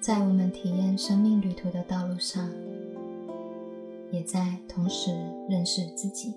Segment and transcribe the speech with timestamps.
[0.00, 2.50] 在我们体验生命旅途的道路上，
[4.10, 5.10] 也在同时
[5.46, 6.32] 认识自己。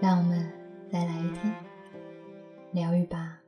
[0.00, 0.50] 让我们
[0.90, 1.54] 再来一天
[2.72, 3.42] 疗愈吧。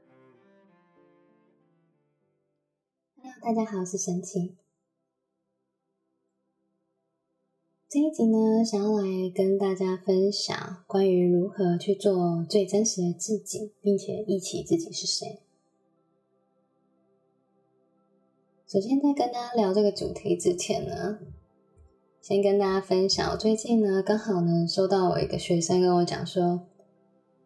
[3.17, 4.57] Hello，大家好，我是神奇。
[7.89, 15.41] 这一集呢，想要来跟大家分享关于如何去做最真实的自己，并且忆起自己是谁。
[18.73, 21.19] 首先，在跟大家聊这个主题之前呢，
[22.21, 26.61] 先跟大家分享，最近呢刚好呢收到我一个学生跟我讲说，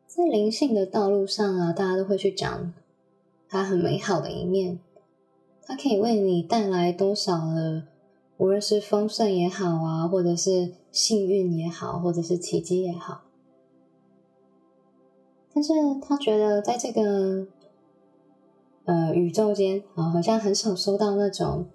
[0.07, 2.75] 在灵性的道路上啊，大家都会去讲
[3.49, 4.79] 它很美好的一面，
[5.63, 7.85] 它可以为你带来多少的。
[8.37, 13.23] 无论是丰盛也好啊，或者是幸运也好，或者是奇迹也好，
[15.55, 17.47] 但是他觉得在这个
[18.85, 21.67] 呃宇宙间啊，好像很少收到那种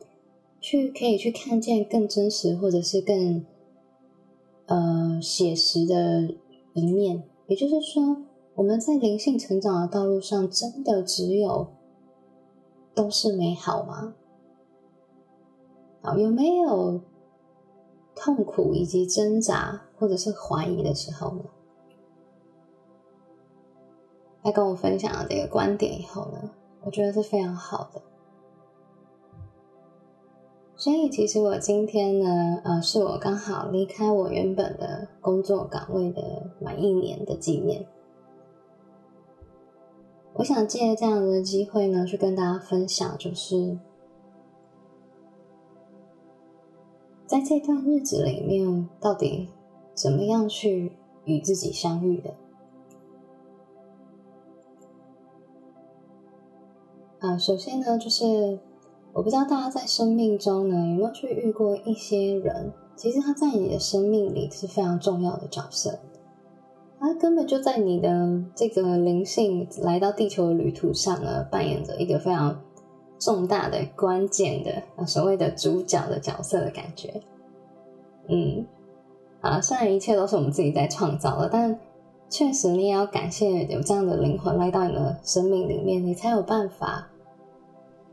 [0.60, 3.46] 去可以去看见更真实，或者是更
[4.68, 6.36] 呃写实的
[6.74, 7.24] 一面。
[7.48, 8.18] 也就是说，
[8.56, 11.68] 我们在灵性成长的道路上，真的只有
[12.94, 14.14] 都是美好吗？
[16.02, 17.02] 啊有没有
[18.16, 21.44] 痛苦以及挣扎，或者是怀疑的时候呢？
[24.44, 26.52] 他跟我分享了这个观点以后呢，
[26.90, 28.02] 我觉得是非常好的。
[30.76, 37.86] 所以，其实我今天呢，呃，是我刚好离开我原本的工作岗位的满一年的纪念。
[40.34, 43.78] 我想借这样的机会呢，去跟大家分享，就是。
[47.28, 49.48] 在这段日子里面，到底
[49.94, 50.94] 怎么样去
[51.26, 52.34] 与自己相遇的？
[57.38, 58.58] 首先呢，就是
[59.14, 66.00] 我不知道大家在生命中呢有没有去遇过一些人，其实他在你的生命里是非常重要的角色，
[67.00, 72.60] 他根本就在你的这个灵性来到地球的旅途上呢，扮演着一个非常。
[73.22, 77.22] 重大的、关键的，所谓的主角的角色的感觉，
[78.30, 78.66] 嗯，
[79.42, 81.78] 啊，虽然一切都是我们自己在创造的，但
[82.30, 87.10] 确实你也要感谢有这样的灵魂来到你的生命里面，你才有办法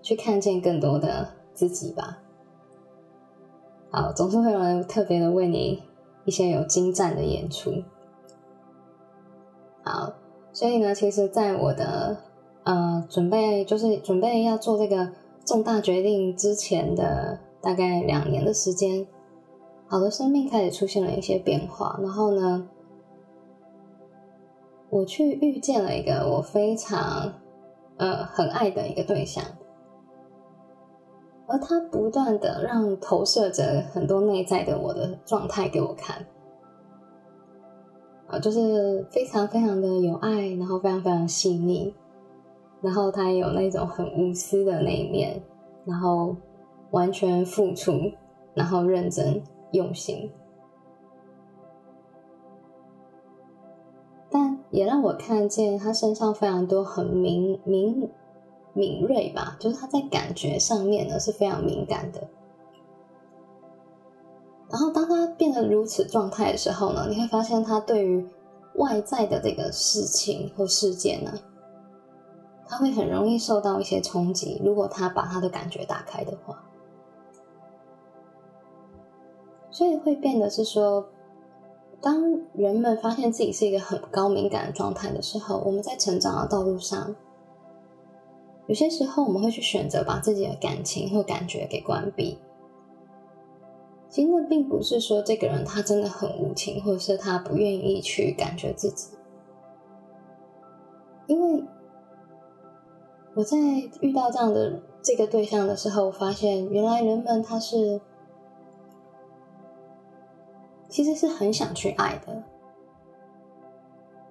[0.07, 2.19] 去看见更多的自己吧。
[3.91, 5.83] 好，总是会有人特别的为你
[6.25, 7.83] 一些有精湛的演出。
[9.83, 10.13] 好，
[10.53, 12.19] 所以呢，其实，在我的。
[12.63, 15.13] 呃，准备就是准备要做这个
[15.45, 19.07] 重大决定之前的大概两年的时间，
[19.87, 21.97] 好的生命开始出现了一些变化。
[22.03, 22.69] 然后呢，
[24.91, 27.35] 我去遇见了一个我非常
[27.99, 29.45] 呃很爱的一个对象，
[31.47, 36.27] 而他不断的让投射着很多内在的我的状态给我看，
[38.27, 41.95] 啊，就是非常非常的有爱，然后非常非常细腻。
[42.83, 45.43] 然后他有那种很无私的那一面，
[45.85, 46.37] 然后
[46.91, 47.93] 完全付出，
[48.55, 49.43] 然后认真
[49.73, 50.31] 用心，
[54.31, 58.11] 但也让我看见他身上非常多很明明
[58.77, 62.21] 敏锐吧，就是他在感觉上面呢是非常敏感的。
[64.69, 68.29] 然后当他变得如此状态的时候呢，你会发现他对于
[68.75, 71.33] 外在的这个事情或事件呢。
[72.69, 76.65] 他会很容易受到一些冲击，如果他把他的感觉打开的话，
[79.71, 81.07] 所以会变得是说，
[82.01, 87.15] 当人们发现自己是一个很高敏感的状态的时候，我们在成长的道路上，
[88.67, 92.39] 有些时候我们会去选择把自己的感情或感觉给关闭。
[94.09, 99.09] 其实那并不是说这个人他真的很无情，或者是他不愿意去感觉自己，
[101.27, 101.65] 因为。
[103.35, 103.59] 我在
[104.01, 108.01] 遇到这样的这个对象的时候，发现原来人们他是
[110.89, 112.43] 其实是很想去爱的，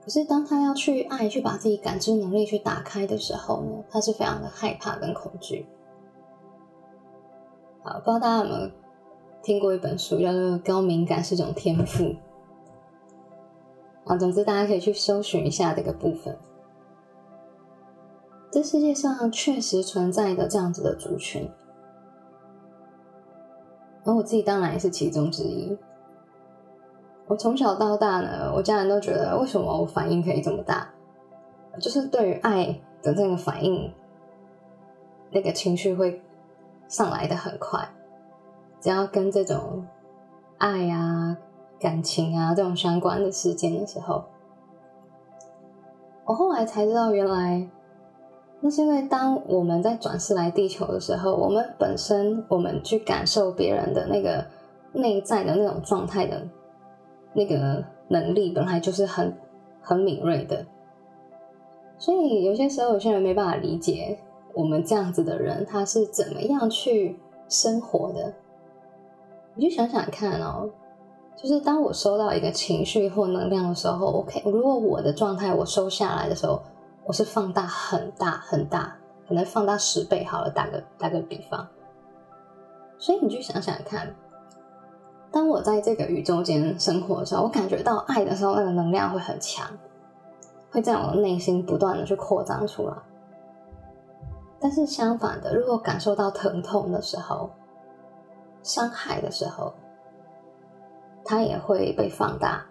[0.06, 5.66] 可是当他要去爱，去把自己感知能力去打开的时候呢，他是非常的害怕跟恐惧。
[7.82, 8.72] 好，不知道大家有没有
[9.42, 12.04] 听过一本书，叫做《高敏感是种天赋》
[14.06, 14.16] 啊？
[14.16, 16.38] 总之，大家可以去搜寻一下这个部分。
[18.52, 21.50] 这世界上确实存在的这样子的族群，
[24.04, 25.76] 而我自己当然也是其中之一。
[27.28, 30.90] 我从小到大呢，我家人都觉得为什么我反应可以这么大，
[31.80, 33.92] 就是对于爱的那个反应，
[35.32, 36.22] 那个情绪会
[36.88, 37.90] 上来的很快。
[38.80, 39.88] 只要跟这种
[40.60, 41.36] 爱啊、
[41.80, 44.26] 感情啊这种相关的事件的时候，
[46.26, 47.68] 我后来才知道，原来
[48.60, 54.46] 那是因为当我们在转世来地球的时候，我们本身我们去感受别人的那个
[54.94, 56.48] 内在的那种状态的
[57.36, 59.38] 那个能力，本来就是很
[59.82, 60.66] 很敏锐的。
[61.98, 64.18] 所以有些时候，有些人没办法理解
[64.54, 68.34] 我们这样子的人，他是怎么样去生活的。
[69.54, 70.70] 你就想想看哦，
[71.36, 76.62] 就是当我收到一个情绪或能量的时候，OK，如果我的状态我收下来的时候，
[77.06, 78.98] 我是放大很大很大，
[79.28, 81.68] 可能放大十倍好了，打个打个比方。
[82.98, 84.14] 所以你去想想看，
[85.36, 89.68] 当我在这个宇宙间生活的时候，我感觉到爱的时候，那个能量会很强，
[90.72, 92.96] 会在我的内心不断的去扩张出来。
[94.62, 97.50] 但是相反的，如果感受到疼痛的时候，
[98.64, 99.74] 伤害的时候，
[101.26, 102.66] 它也会被放大。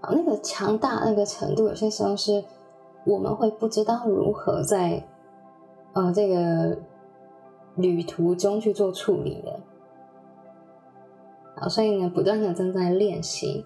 [0.00, 2.42] 啊，那个强大那个程度，有些时候是
[3.04, 5.06] 我们会不知道如何在
[5.92, 6.78] 呃这个
[7.74, 9.60] 旅途中去做处理的。
[11.66, 13.64] 所以呢，不断的正在练习。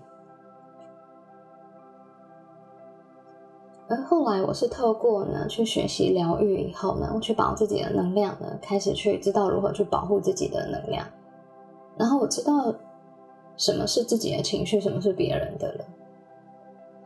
[3.88, 11.04] 而后来，我是透过呢去学习疗愈以后呢，我去把自己的能量呢，开始去知道如何去保护自己的能量。
[11.98, 12.72] 然后我知道
[13.56, 15.84] 什么是自己的情绪，什么是别人的了。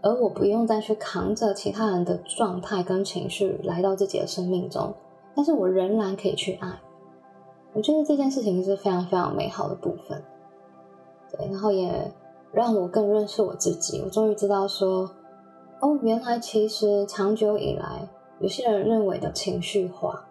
[0.02, 4.94] 而我不用再去扛着其他人的状态跟情绪来到自己的生命中，
[5.34, 6.68] 但是我仍然可以去爱。
[7.72, 10.22] 我觉得这件事情是非常非常美好的部分。
[11.30, 12.12] 对，然后也
[12.52, 14.00] 让我更认识我自己。
[14.04, 15.10] 我终于知道说。
[15.78, 18.08] 哦，原来其实长久以来，
[18.40, 20.26] 有些人认为的情绪化，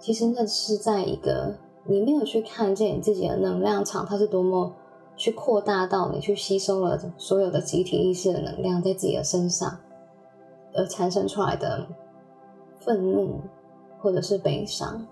[0.00, 1.54] 其实那是在一个
[1.84, 4.72] 你没有去看见你自己的能量场，它是多么
[5.16, 9.78] 去扩大到你去吸收了所有的集体意识的能量在自己的身上，
[10.74, 11.86] 而产生出来的
[12.80, 13.42] 愤怒，
[14.00, 15.06] 或者是悲伤，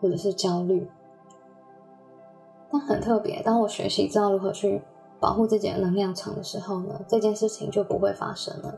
[0.00, 0.88] 或者是焦虑。
[2.72, 4.82] 但很特别，当我学习知道如何去。
[5.20, 8.76] 保护自己的能量场的时候呢，这件事情就不会发生了。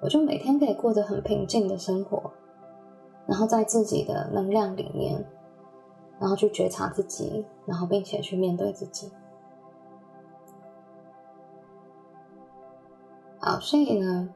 [0.00, 2.30] 我就每天可以过着很平静的生活，
[3.26, 5.26] 然后在自己的能量里面，
[6.20, 9.10] 然后去觉察自己，然后并且去面对自己。
[13.40, 14.28] 好，所以呢，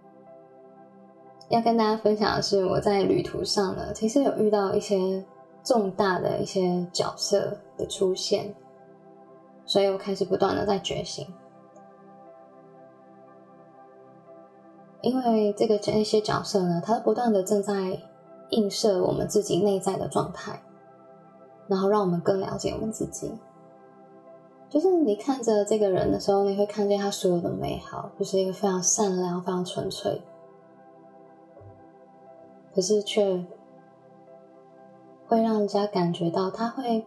[1.49, 5.25] 要跟大家分享的是，我在旅途上呢，其实有遇到一些
[5.63, 8.53] 重大的一些角色的出现。
[9.71, 11.25] 所以我开始不断的在觉醒，
[15.01, 17.97] 因为这个这些角色呢，它不断的正在
[18.49, 20.61] 映射我们自己内在的状态，
[21.69, 23.33] 然后让我们更了解我们自己。
[24.69, 30.21] 就是你看着这个人的时候，你会看见他所有的美好，就是一个非常善良、非常纯粹，
[32.75, 33.47] 可是却
[35.29, 37.07] 会让人家感觉到他会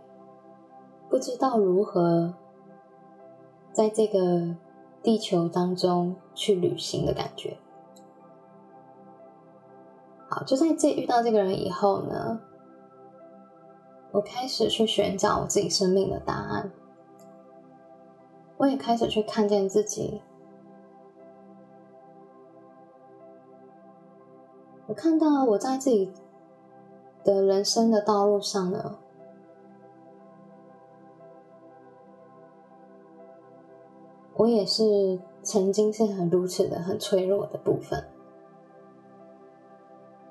[1.09, 2.35] 不知道如何。
[3.73, 4.55] 在这个
[5.01, 7.57] 地球当中去旅行的感觉，
[10.29, 12.39] 好，就在这遇到这个人以后呢，
[14.11, 16.71] 我开始去寻找我自己生命的答案，
[18.57, 20.21] 我也开始去看见自己，
[24.85, 26.13] 我看到我在自己
[27.23, 28.99] 的人生的道路上呢。
[34.35, 38.03] 我也是曾经是很如此的很脆弱的部分，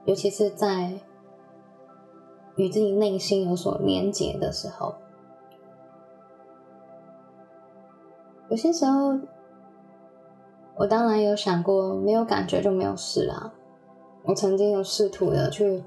[0.05, 1.01] 尤其是在
[2.57, 4.95] 与自己内心有所连结的时候，
[8.49, 9.19] 有些时候，
[10.77, 13.55] 我当然有想过，没有感觉就没有事啊。
[14.25, 15.83] 我曾经有试图的去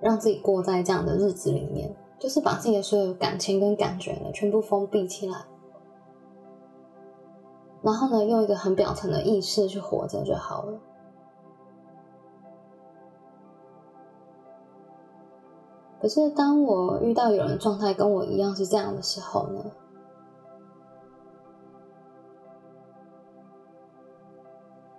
[0.00, 5.44] 让自己过在这样的日子里面，就是把自己的所有感情跟感觉呢，全部封闭起来。
[7.82, 10.78] 然后呢，用一个很表层的意识去活着就好了。
[16.00, 19.64] 可是，当我遇到有人状态跟我一样是这样的时候呢，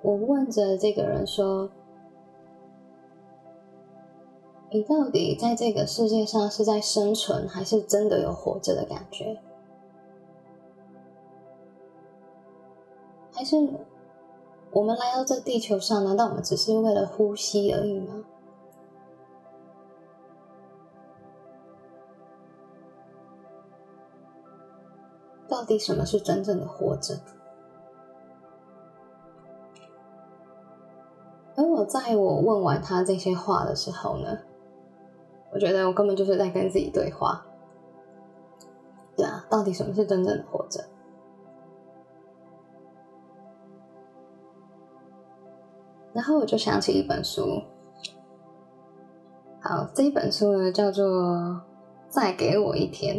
[0.02, 1.70] 我问着这个人说
[4.72, 9.42] ：“你到底在这个世界上是在生存，还是真的有活着的感觉？”
[13.40, 13.56] 但是
[14.72, 18.26] 我们来到这地球上难道我们只是为了呼吸而已吗？
[25.48, 27.18] 到底什么是真正的活着？
[31.56, 34.38] 而我在我问完他这些话的时候呢
[35.54, 37.46] 我觉得我根本就是在跟自己对话。
[39.16, 40.84] 对啊到底什么是真正的活着？
[46.20, 47.62] 然后我就想起一本书，
[49.62, 51.06] 好，这一本书呢叫做
[52.10, 53.16] 《再给我一天》。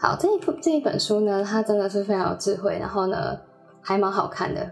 [0.00, 3.38] 好，这一这一本书呢，它真的是非常有智慧，然后呢
[3.80, 4.68] 还蛮好看的。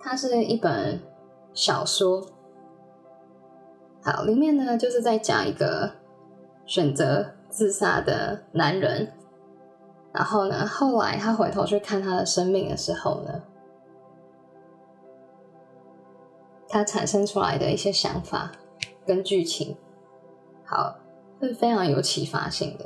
[0.00, 1.00] 它是一本
[1.54, 2.26] 小说，
[4.02, 5.92] 好，里面呢就是在讲一个
[6.66, 9.12] 选择自杀的男人，
[10.12, 13.42] 然后呢后来他回头去看他的生命的时候呢，
[16.68, 18.52] 他产生出来的一些想法
[19.06, 19.76] 跟剧情，
[20.64, 20.96] 好，
[21.40, 22.84] 是非常有启发性的。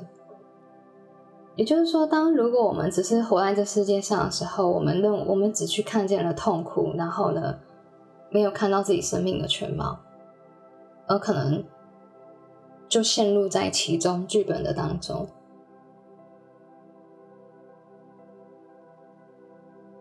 [1.54, 7.58] 也就是说，当如果我们只是活在这世界上的时候，我们认我们只去看见了痛苦，然后呢，
[8.30, 9.98] 没有看到自己生命的全貌，
[11.06, 11.62] 而可能
[12.88, 15.26] 就陷入在其中剧本的当中。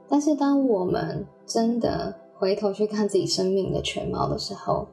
[0.08, 4.88] 但是，当我们真的回头去看自己生命的全貌的时候，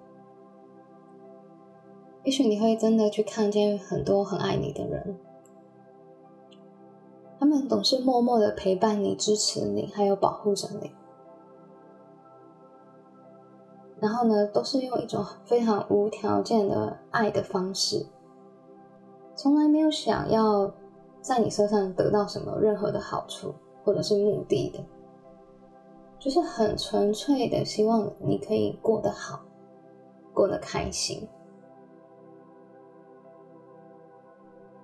[2.22, 5.18] 也许你会真的去看见很多很爱你的人。
[7.40, 10.92] 他们总是默默的陪伴你、支持你，还有保护着你。
[13.98, 18.04] 然后呢，都是用一种非常无条件的爱的方式，
[19.34, 20.70] 从来没有想要
[21.22, 24.84] 在你身上得到什么任何的好处或者是目的的，
[26.18, 29.40] 就是很纯粹的希望你可以过得好，
[30.34, 31.28] 过得开心。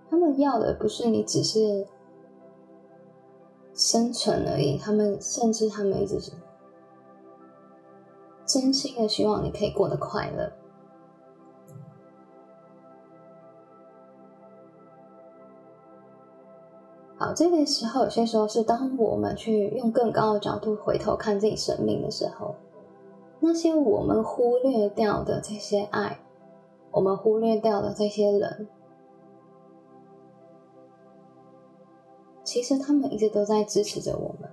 [0.09, 1.87] 他们要的不是你，只是。
[3.77, 6.31] 生存而已，他们甚至他们一直是
[8.47, 10.53] 真心的希望你可以过得快乐。
[17.35, 22.55] 这个时候有些时候是当我们去用更高的角度回头看自己生命的时候，
[23.41, 26.19] 那些我们忽略掉的这些爱，
[26.93, 28.69] 我们忽略掉的这些人。
[32.45, 34.51] 其实他们一直都在支持着我们。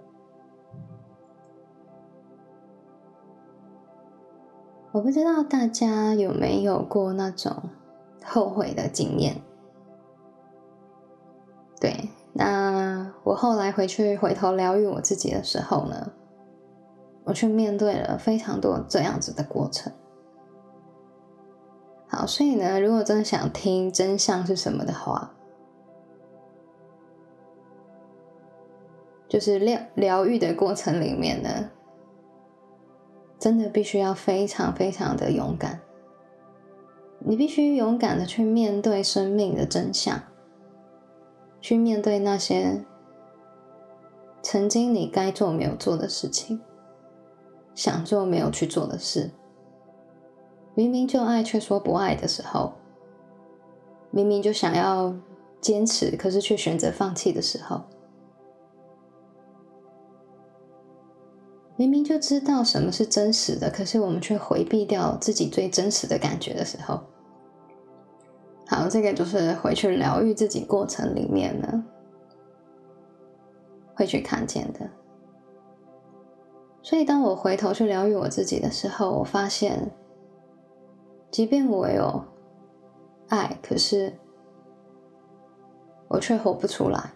[4.93, 7.53] 我不知道大家有没有过那种
[8.25, 9.41] 后悔的经验？
[11.79, 16.11] 对，那我后来回去回头疗愈我自己的时候呢，
[17.25, 19.91] 我去面对了非常多这样子的过程。
[22.07, 25.33] 好，所以呢，如果真的想听真相是什么的话。
[29.27, 31.69] 就是疗疗愈的过程里面呢，
[33.39, 35.79] 真的必须要非常非常的勇敢。
[37.19, 40.21] 你必须勇敢的去面对生命的真相，
[41.62, 42.84] 去面对那些
[44.41, 46.60] 曾经你该做没有做的事情，
[47.75, 49.30] 想做没有去做的事。
[50.74, 52.74] 明明就爱却说不爱的时候，
[54.10, 55.13] 明明就想要
[55.60, 57.82] 坚持，可是却选择放弃的时候。
[61.75, 67.01] 明明就知道什么是真实的，可是我们却回避掉自己最真实的感觉的时候，
[68.88, 71.83] 这个就是回去疗愈自己过程里面呢，
[73.95, 74.89] 会去看见的。
[76.83, 79.91] 所以，当我回头去疗愈我自己的时候，我发现，
[81.29, 82.23] 即便我有
[83.29, 84.13] 爱，可是
[86.07, 87.11] 我却活不出来。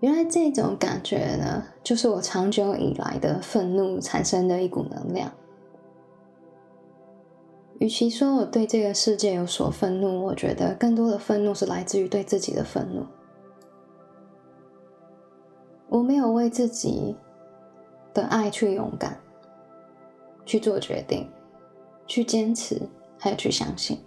[0.00, 5.32] 原来这种感觉呢，就是我长久以来的愤怒产生的一股能量。
[7.78, 13.04] 与其说我对这个世界有所愤怒，我觉得更多的愤怒是来自于对自己的愤怒。
[15.88, 17.16] 我没有为自己
[18.12, 19.18] 的爱去勇敢
[20.44, 21.28] 去做决定，
[22.06, 22.80] 去坚持，
[23.18, 23.98] 还有去相信。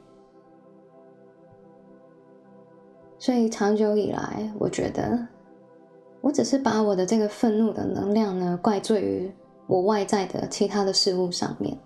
[3.20, 5.28] 所以长久以来，我觉得。
[6.20, 9.32] 我只是把我的这个愤怒的能量呢，怪罪于
[9.68, 11.78] 我外在的其他的事物上面，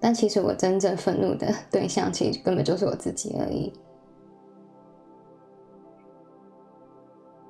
[0.00, 3.72] 但其实我真正愤怒的 对象，其实根本就是我自己而已。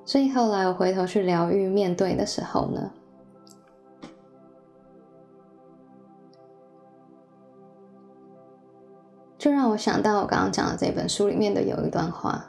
[0.03, 2.91] 所以后来我回头去疗愈、面对的时候呢，
[9.37, 12.45] 就让我想到我刚刚讲的这本书里面的有一段话。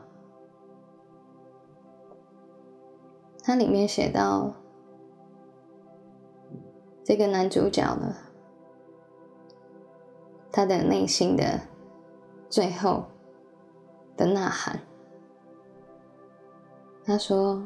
[3.42, 4.54] 它里面写到，
[7.04, 8.14] 这个男主角呢，
[10.52, 11.61] 他的内心的
[12.49, 13.04] 最后
[14.16, 14.80] 的呐喊，
[17.04, 17.62] 他说：“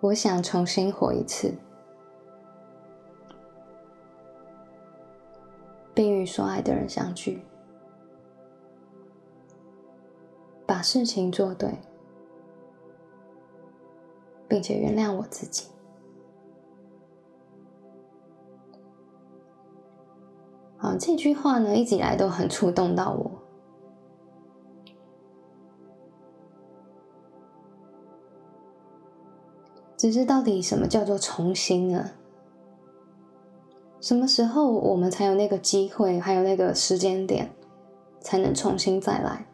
[0.00, 1.54] 我想重新活一次。”
[5.94, 7.42] 并与所爱的人相聚，
[10.64, 11.76] 把事情做对，
[14.46, 15.66] 并且原谅我自己。
[20.88, 23.30] 好，这句话呢，一直以来都很触动到我。
[29.98, 32.12] 只是，到底什么叫做重新呢？
[34.00, 37.50] 什么时候我们才有那个机会，还有那个时间点，
[38.20, 39.46] 才能重新再来？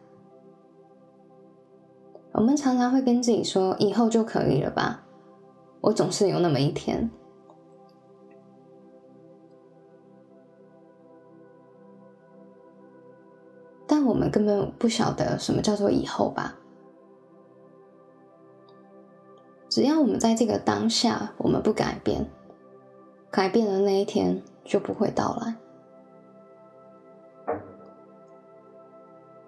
[2.30, 5.04] 我们常常会跟自己说：“以后就可以了吧？”
[5.82, 7.10] 我总是有那么一天，
[14.04, 16.56] 我们根本不晓得什么叫做以后吧？
[19.68, 22.24] 只要我们在这个当下，我们不改变。
[23.30, 25.56] 改变的那一天就不会到来，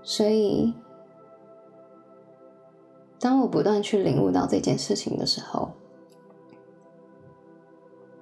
[0.03, 0.75] 所以，
[3.21, 5.71] 当我不断去领悟到这件事情的时候，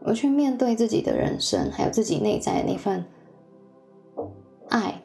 [0.01, 3.03] 我去面对自己的人生，还有自己内在的那份
[4.69, 5.03] 爱，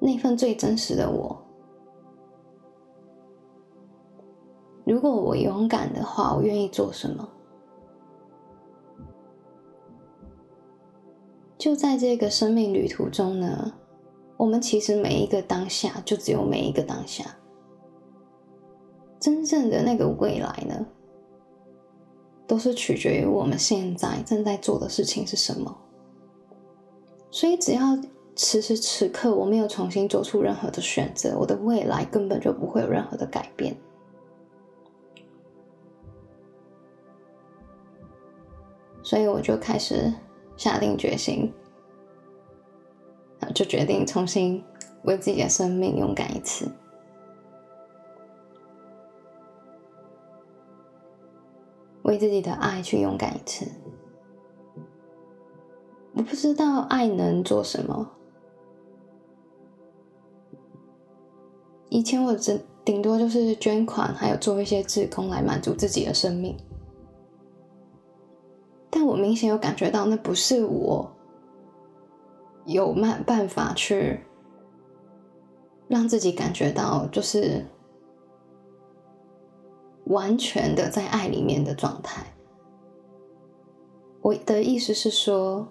[0.00, 1.40] 那份最真实的我。
[4.84, 7.28] 如果我勇敢的话，我愿意做什么？
[11.56, 13.72] 就在这个生命旅途中呢，
[14.38, 17.36] 我们其实每一个当下就只有每一个当下，
[19.20, 20.86] 真正的那个未来呢，
[22.46, 25.76] 都是取决于我们现在正在做的事情是什么。
[27.30, 27.96] 所以，只要
[28.42, 33.76] 此时此刻我没有重新做出任何的选择，我的未来根本就不会有任何的改变。
[39.02, 40.10] 所以，我就开始。
[40.56, 41.50] 下定决心，
[43.54, 44.62] 就决定重新
[45.04, 46.70] 为自己的生命勇敢一次，
[52.02, 53.66] 为自己的爱去勇敢一次。
[56.12, 58.06] 我不知道爱能做什么，
[61.90, 66.56] 以前我只顶多就是捐款，还有做一些志工来满足自己的生命。
[68.88, 71.10] 但我明显有感觉到，那不是我
[72.64, 74.20] 有办办法去
[75.88, 77.66] 让自己感觉到，就是
[80.04, 82.24] 完全的在爱里面的状态。
[84.22, 85.66] 我的意思是说，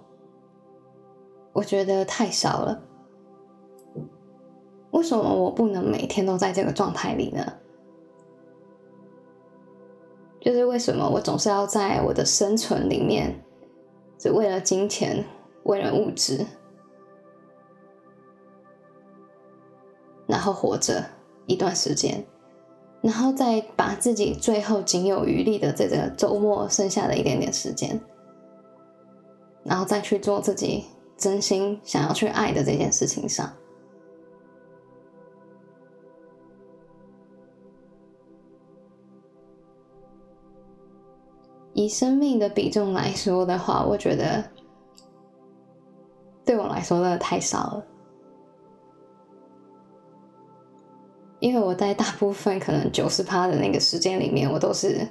[1.54, 2.89] 我觉得太少了。
[5.00, 7.54] 为什么我不能每天都在这个状态里呢？
[10.42, 13.42] 就是为什么我总是要在我的生存里面，
[14.18, 15.24] 只为了金钱，
[15.64, 16.46] 为了物质，
[20.28, 21.02] 然后活着
[21.46, 22.22] 一段时间，
[23.02, 27.98] 然后再把自己最后仅有余力的这个周末剩下的一点点时间，
[29.64, 30.84] 然后再去做自己
[31.18, 33.50] 真心想要去爱的这件事情上。
[41.74, 44.44] 以生命的比重来说的话，我觉得
[46.44, 47.86] 对我来说真的太少了。
[51.40, 55.08] 因为我在大部分可能九十趴的那个时间里面，我都是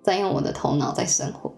[0.00, 1.52] 在用我的头脑在生活，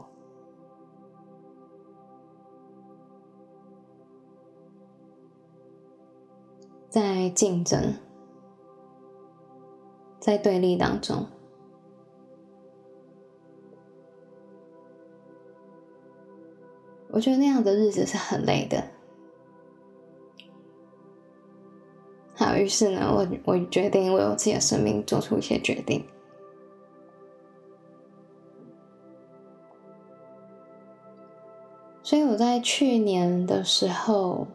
[6.89, 7.95] 在竞争，
[10.19, 11.25] 在对立当中。
[17.13, 18.83] 我觉得那样的日子是很累的。
[22.35, 26.03] 好，于是呢，我我决定为我自己的生命做出一些决定。
[32.03, 34.47] 所以我在去年的时候，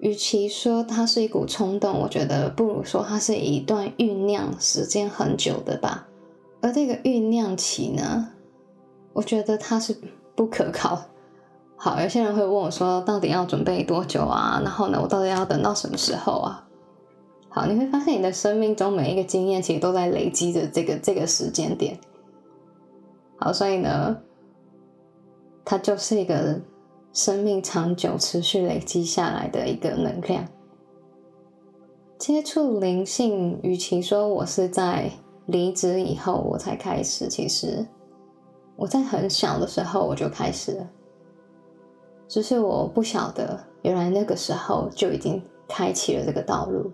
[0.00, 6.08] 与其说它是一股冲动，我觉得不如说它是一段酝酿时间很久的吧。
[6.62, 8.32] 而这个酝酿期呢？
[9.16, 9.96] 我觉得它是
[10.34, 11.00] 不可靠，
[11.74, 14.60] 好，有些人会问我说，到底要准备多久啊？
[14.62, 16.68] 然后呢，我到底要等到什么时候啊？
[17.48, 21.98] 好，你会发现你的生命中每一个经验其实都在累积着这个这个时间点。
[23.38, 24.18] 好，所以呢，
[25.64, 26.60] 它就是一个
[27.14, 30.46] 生命长久持续累积下来的一个能量。
[32.18, 35.10] 接触灵性，与其说我是在
[35.46, 37.86] 离职以后我才开始，其实
[38.76, 40.88] 我在很小的时候我就开始了。
[42.28, 46.90] 只是我不晓得，原来那个时候就已经开启了这个道路。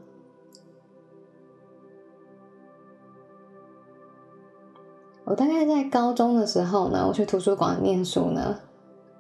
[5.25, 8.59] 我大概在高中的时候呢，我去图书馆念书呢，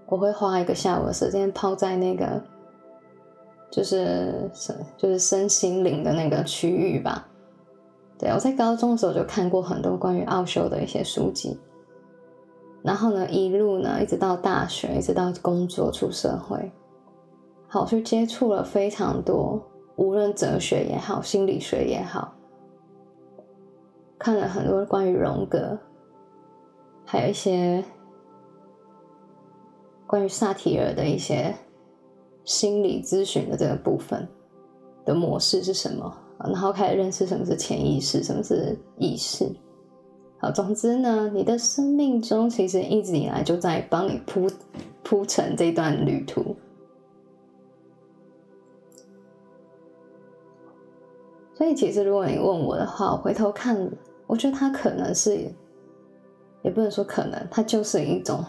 [0.06, 2.42] 我会花一个下午的时间泡在那个，
[3.70, 7.26] 就是身就是身心灵的那个区域吧。
[8.18, 11.58] 对我在高中的时候就看过很多关于奥修的一些书籍。
[12.84, 16.72] 然后呢，一路呢，一直到大学，一直到工作出社会，
[17.68, 19.62] 好去接触了非常多，
[19.96, 22.34] 无论哲学也好，心理学也好，
[24.18, 25.78] 看了很多关于荣格，
[27.04, 27.84] 还有一些
[30.06, 31.54] 关于萨提尔的一些
[32.44, 34.28] 心理咨询的这个部分
[35.04, 39.48] 的模式是什么，然后开始认识什么是潜意识，什么是意识。
[40.42, 44.50] 好，总之呢，你的生命中其实一直以来就在帮你铺
[45.04, 46.56] 铺成这段旅途。
[51.54, 53.88] 所以，其实如果你问我的话，我回头看，
[54.26, 55.48] 我觉得它可能是，
[56.62, 58.44] 也不能说可能，它就是一种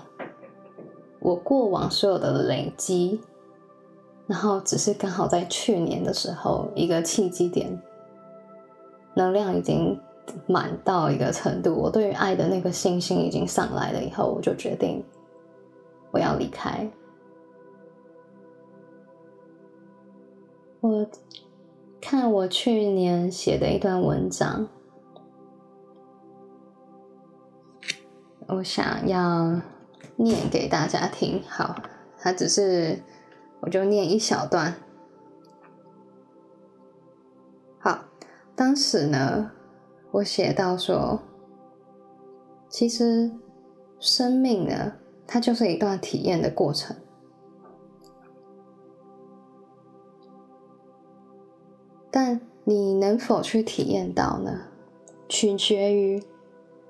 [1.19, 3.21] 我过往所有的累积，
[4.25, 7.79] 然后只是刚好在去年的时候一个契机点，
[9.13, 9.95] 能量已经。
[10.47, 14.03] 满到一个程度，我对于爱的那个信心已经上来了。
[14.03, 15.03] 以后我就决定
[16.11, 16.89] 我要离开。
[20.81, 21.07] 我
[22.01, 24.67] 看我去年写的一段文章，
[28.47, 29.61] 我想要
[30.15, 31.41] 念给大家听。
[31.47, 31.75] 好，
[32.17, 33.01] 它只是
[33.61, 34.73] 我就念一小段。
[37.79, 38.05] 好，
[38.55, 39.51] 当时呢。
[40.13, 41.19] 我写到说，
[42.69, 43.31] 其实
[43.99, 44.93] 生命呢，
[45.25, 46.95] 它就是一段体验的过程。
[52.11, 54.67] 但你能否去体验到呢？
[55.27, 56.21] 取决于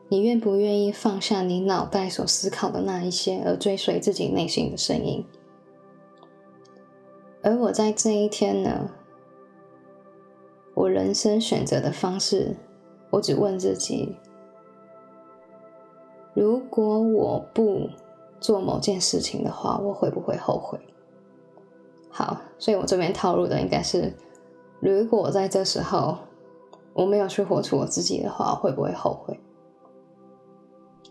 [0.10, 5.26] 你愿不愿意放下你脑袋所思考的那一些，而追随自己内心的声音。
[7.42, 8.92] 而我在这一天呢，
[10.74, 12.58] 我人生选择的方式。
[13.14, 14.18] 我只问自己：
[16.34, 17.88] 如果我不
[18.40, 20.80] 做某件事情的话，我会不会后悔？
[22.10, 24.12] 好，所以我这边套路的应该是：
[24.80, 26.18] 如果在这时候
[26.94, 29.40] 我没有去活出我自己的话，会不会后悔？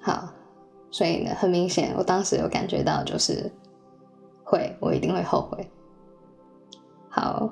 [0.00, 0.28] 好，
[0.90, 3.48] 所以呢，很明显，我当时有感觉到，就是
[4.42, 5.70] 会，我一定会后悔。
[7.08, 7.48] 好，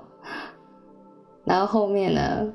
[1.44, 2.52] 然后后面呢？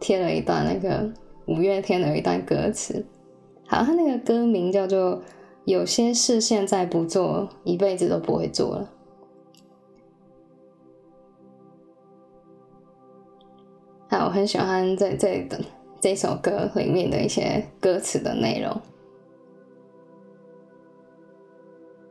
[0.00, 1.12] 贴了一段那个
[1.46, 3.04] 五月天的一段歌词，
[3.66, 5.20] 好，他那个歌名叫做
[5.66, 8.90] “有些事现在不做，一辈子都不会做了”。
[14.08, 15.60] 好，我很喜欢这这的
[16.00, 18.80] 这首歌里面的一些歌词的内容。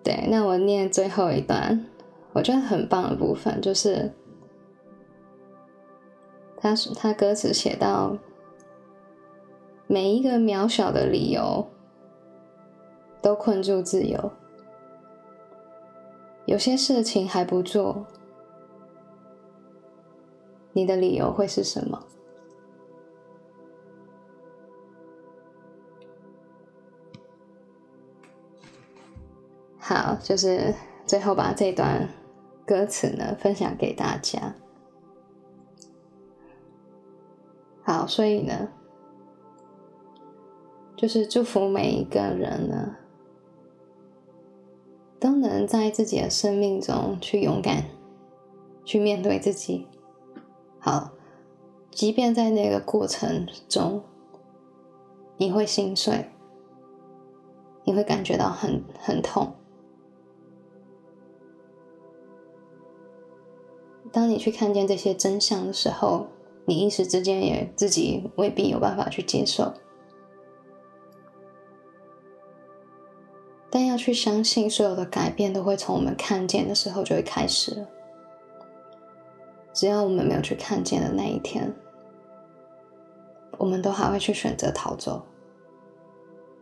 [0.04, 1.86] 对，那我念最后一段，
[2.34, 4.12] 我觉得很棒的部分就是。
[6.60, 8.18] 他他歌词写到，
[9.86, 11.68] 每一个渺小的理由
[13.22, 14.32] 都困住自由。
[16.46, 18.06] 有些事情还不做，
[20.74, 22.04] 你的理由会是什么？
[29.78, 30.74] 好，就是
[31.06, 32.10] 最后把这段
[32.66, 34.56] 歌词呢分享给大家。
[37.88, 38.68] 好，所以呢，
[40.98, 42.98] 就是祝福每一个人呢，
[45.22, 47.86] 都能在自己的生命中去勇敢，
[48.84, 49.88] 去面对自己。
[50.80, 51.12] 好，
[51.90, 54.04] 即便在那个过程中，
[55.38, 56.30] 你会心碎，
[57.86, 59.54] 你会感觉到很很痛。
[64.12, 66.28] 当你去看见这些真相的时候。
[66.70, 69.74] 你一时之间也自己未必有办法去接受，
[73.70, 77.88] 但要去相信，所有的改变都会从我们看见的时候就会开始。
[79.74, 81.74] 只要我们没有去看见的那一天，
[83.58, 85.26] 我们都还会去选择逃走。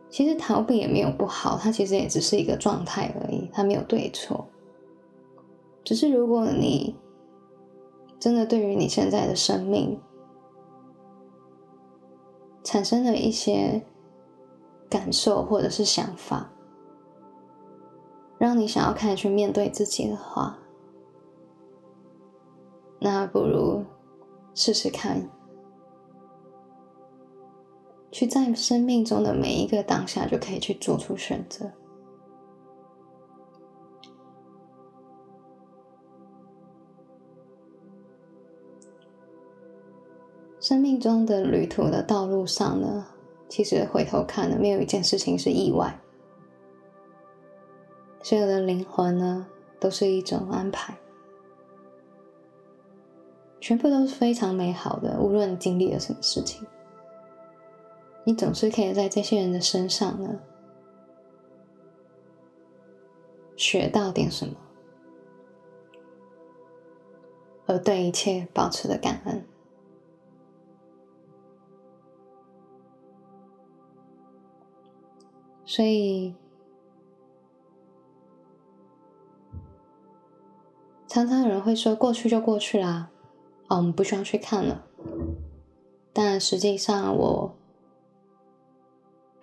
[0.08, 4.46] 其实逃避也没有不好，它其实也只是一个状态而已，它没有对错。
[5.82, 6.94] 只是如果你
[8.18, 10.00] 真的对于你现在的生命
[12.64, 13.82] 产生了一些
[14.88, 16.50] 感受或者是想法，
[18.38, 20.58] 让你想要开始去面对自己的话，
[23.00, 23.84] 那不如
[24.54, 25.28] 试试看。
[28.12, 31.70] 去在生命中的每一个当下，就可以去做出选择。
[40.58, 43.06] 生命中的旅途的道路上呢，
[43.48, 46.00] 其实回头看呢，没有一件事情是意外。
[48.22, 49.46] 所有的灵魂呢，
[49.78, 50.98] 都是一种安排，
[53.60, 55.20] 全部都是非常美好的。
[55.20, 56.66] 无论经历了什么事情。
[58.24, 60.40] 你总是可以在这些人的身上呢，
[63.56, 64.54] 学到点什么，
[67.66, 69.46] 而对一切保持的感恩。
[75.66, 76.34] 所以，
[81.06, 83.10] 常常有人会说：“过去就过去啦，
[83.68, 84.86] 哦，我们不需要去看了。”
[86.14, 87.54] 但实际上，我。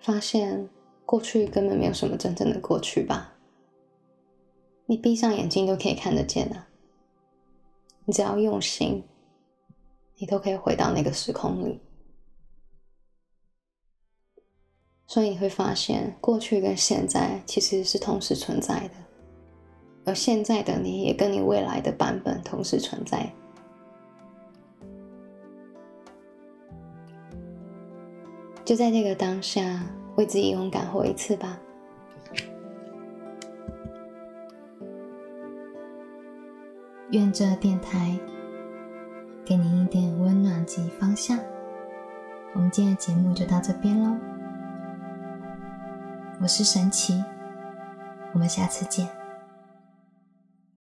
[0.00, 0.68] 发现
[1.06, 3.32] 过去根本没有什么真正的过去吧？
[4.84, 6.64] 你闭上眼睛都可以看得见的。
[8.04, 9.02] 你只要用心，
[10.16, 11.80] 你都可以回到那个时空里。
[15.14, 18.94] 所以你会发现，过去跟现在其实是同时存在的，
[20.06, 23.32] 而现在的你也跟你未来的版本同时存在。
[28.64, 29.84] 就在这个当下，
[30.16, 31.60] 为自己勇敢活一次吧。
[37.12, 38.18] 愿这电台
[39.44, 41.38] 给您一点温暖及方向。
[42.52, 44.33] 我们今天的节目就到这边喽。
[46.40, 47.24] 我是神奇，
[48.32, 49.08] 我们下次见。